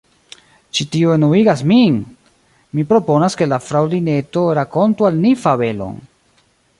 [0.77, 1.99] Ĉi tio enuigas min!
[2.79, 6.05] Mi proponas ke la Fraŭlineto rakontu al ni fabelon.